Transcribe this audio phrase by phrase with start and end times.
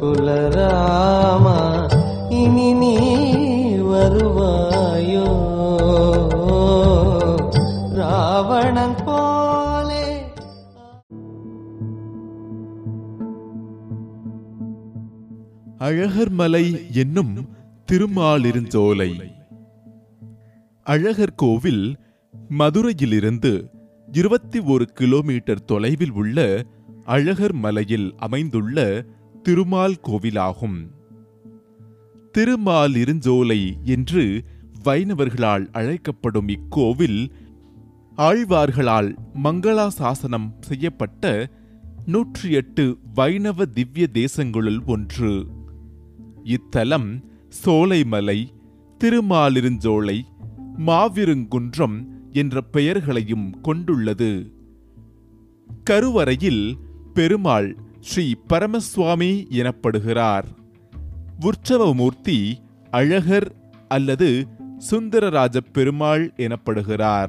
[0.00, 1.58] குலராமா
[2.30, 2.94] இனி நீ
[3.74, 5.26] வருவாயோ?
[7.92, 10.24] ராவணன் போலே.
[15.78, 17.48] அழகர் மலை என்னும்
[17.92, 19.10] திருமாலிருஞ்சோலை.
[20.82, 21.96] அழகர் கோவில்
[22.48, 23.70] மதுரையிலிருந்து
[24.12, 26.64] இருபத்தி ஒரு கிலோமீட்டர் தொலைவில் உள்ள
[27.04, 29.04] அழகர் மலையில் அமைந்துள்ள
[29.42, 30.90] திருமால் கோவிலாகும்.
[32.38, 34.44] திருமாலிருஞ்சோலை என்று
[34.84, 37.30] வைணவர்களால் அழைக்கப்படும் இக்கோவில்
[38.16, 41.50] ஆழ்வார்களால் மங்களா சாசனம் செய்யப்பட்ட
[42.06, 45.46] நூற்றி எட்டு வைணவ திவ்ய தேசங்களுள் ஒன்று.
[46.44, 47.24] இத்தலம்
[47.64, 48.46] சோலைமலை
[49.04, 50.22] திருமாலிருஞ்சோலை
[50.86, 54.52] மாவிருங்குன்றம் என்ற பெயர்களையும் கொண்டுள்ளது.
[55.84, 56.76] கருவறையில்
[57.14, 60.44] பெருமாள் ஸ்ரீ பரமசுவாமி எனப்படுகிறார்.
[61.40, 62.52] உற்சவமூர்த்தி
[62.90, 63.54] அழகர்
[63.88, 64.46] அல்லது
[64.90, 67.28] சுந்தரராஜ பெருமாள் எனப்படுகிறார்.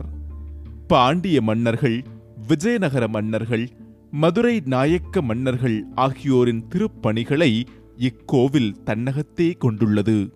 [0.87, 2.03] பாண்டிய மன்னர்கள்
[2.47, 3.69] விஜயநகர மன்னர்கள்
[4.11, 7.63] மதுரை நாயக்க மன்னர்கள் ஆகியோரின் திருப்பணிகளை
[7.97, 10.33] இக்கோவில் தன்னகத்தே கொண்டுள்ளது.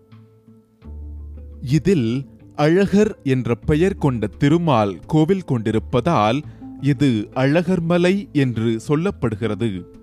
[1.61, 6.41] இதில் அழகர் என்ற பெயர் கொண்ட திருமால் கோவில் கொண்டிருப்பதால்
[6.81, 9.95] இது அழகர்மலை என்று சொல்லப்படுகிறது.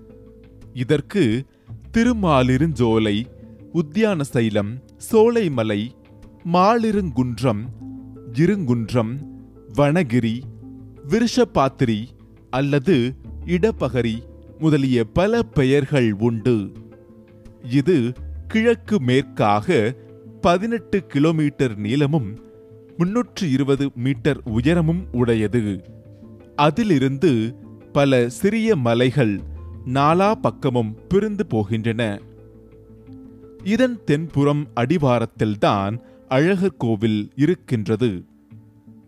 [0.75, 1.45] இதற்கு
[1.93, 3.25] திருமாலிருஞ்சோலை
[3.73, 4.71] உத்தியான சைலம்
[5.13, 5.89] சோலைமலை
[6.53, 7.63] மாலிருங்குன்றம்
[8.33, 9.13] இருங்குன்றம்
[9.79, 10.41] வனகிரி
[11.09, 12.09] விருஷபாத்திரி
[12.51, 13.15] அல்லது
[13.47, 14.19] இடபகரி
[14.59, 16.73] முதலிய பல பெயர்கள் உண்டு.
[17.71, 18.13] இது
[18.49, 19.95] கிழக்கு மேற்காக
[20.41, 22.39] பதினெட்டு கிலோமீட்டர் நீளமும்
[22.97, 25.85] முன்னூற்று இருபது மீட்டர் உயரமும் உடையது.
[26.57, 27.57] அதிலிருந்து
[27.93, 29.41] பல சிறிய மலைகள்
[29.87, 32.21] நாலா பக்கமும் பிரிந்து போகின்றன.
[33.65, 38.25] இதன் தென்புறம் அடிவாரத்தில்தான் அழகர் கோவில் இருக்கின்றது.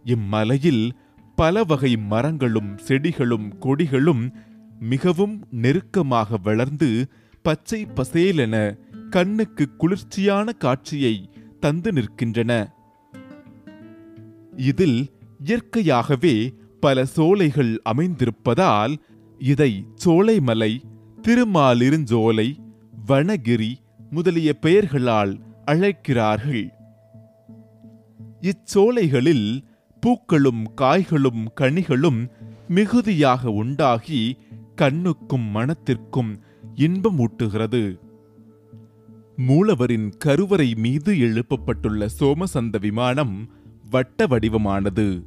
[0.05, 0.91] இம்மலையில்
[1.37, 4.33] பல வகை மரங்களும் செடிகளும் கொடிகளும்
[4.81, 7.07] மிகவும் நெருக்கமாக வளர்ந்து
[7.43, 8.79] பச்சை பசேலென
[9.11, 12.67] கண்ணுக்கு குளிர்ச்சியான காட்சியை தந்து நிற்கின்றன.
[14.57, 15.11] இதில்
[15.45, 18.97] இயற்கையாகவே பல சோலைகள் அமைந்திருப்பதால்
[19.39, 20.79] இதை சோலைமலை
[21.23, 22.57] திருமாலிருஞ்சோலை
[23.09, 23.75] வனகிரி
[24.11, 26.71] முதலிய பெயர்களால் அழைக்கிறார்கள்.
[28.41, 29.65] இச்சோலைகளில்
[30.01, 32.31] பூக்களும் காய்களும் கனிகளும்
[32.69, 34.37] மிகுதியாக உண்டாகி
[34.75, 36.39] கண்ணுக்கும் மனத்திற்கும்
[36.75, 37.99] இன்பம் ஊட்டுகிறது.
[39.37, 43.49] மூலவரின் கருவறை மீது எழுப்பப்பட்டுள்ள சோமசந்த விமானம்
[43.91, 45.23] வட்ட வடிவமானது.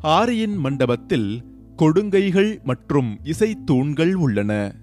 [0.00, 1.44] ஆரியன் மண்டபத்தில்
[1.78, 4.74] கொடுங்கைகள் மற்றும் இசைத்தூண்கள் உள்ளன.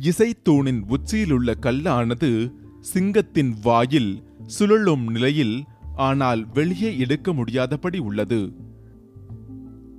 [0.00, 5.64] இசைத்தூணின் உச்சியிலுள்ள கல்லானது சிங்கத்தின் வாயில் சுழலும் நிலையில்
[5.96, 8.52] ஆனால் வெளியே எடுக்க முடியாதபடி உள்ளது.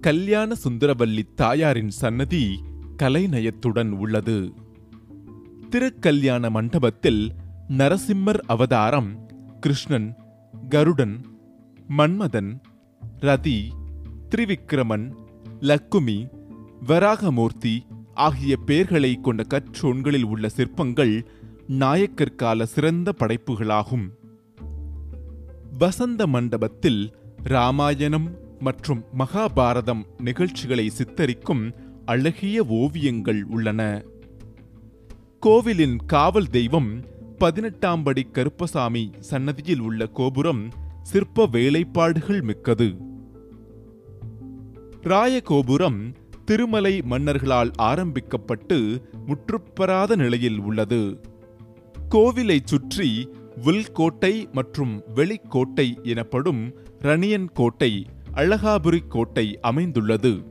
[0.02, 2.64] கல்யாண சுந்தரவல்லி தாயாரின் சன்னதி
[2.98, 4.54] கலைநயத்துடன் உள்ளது.
[5.70, 7.32] திருக்கல்யாண மண்டபத்தில்
[7.70, 9.30] நரசிம்மர் அவதாரம்
[9.60, 10.16] கிருஷ்ணன்
[10.70, 11.26] கருடன்
[11.98, 12.62] மன்மதன்
[13.20, 13.68] ரதி
[14.30, 15.14] திரிவிக்ரமன்
[15.60, 16.28] லக்குமி
[16.86, 21.28] வராகமூர்த்தி ஆகிய பெயர்களை கொண்ட கற்றோன்களில் உள்ள சிற்பங்கள்
[21.68, 24.10] நாயக்கர் கால சிறந்த படைப்புகளாகும்.
[25.78, 27.14] வசந்த மண்டபத்தில்
[27.44, 31.72] ராமாயணம் மற்றும் மகாபாரதம் நிகழ்ச்சிகளை சித்தரிக்கும்
[32.06, 34.04] அழகிய ஓவியங்கள் உள்ளன.
[35.40, 37.04] கோவிலின் காவல் தெய்வம்
[37.38, 40.70] பதினெட்டாம் படி கருப்பசாமி சன்னதியில் உள்ள கோபுரம்
[41.02, 42.98] சிற்ப வேலைப்பாடுகள் மிக்கது.
[45.04, 46.14] ராயகோபுரம்
[46.50, 51.22] திருமலை மன்னர்களால் ஆரம்பிக்கப்பட்டு முற்றுப்பெறாத நிலையில் உள்ளது.
[52.10, 53.30] கோவிலைச் சுற்றி
[53.64, 60.44] வில்கோட்டை மற்றும் வெளிக்கோட்டை எனப்படும் ரணியன் கோட்டை அழகாபுரி கோட்டை அமைந்துள்ளது.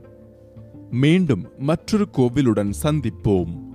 [0.91, 3.68] மீண்டும் மற்றொரு கோவிலுடன் சந்திப்போம்.